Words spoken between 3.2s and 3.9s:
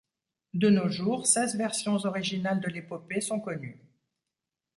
sont connues.